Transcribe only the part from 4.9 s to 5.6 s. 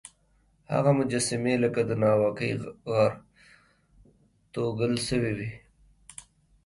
سوی وې.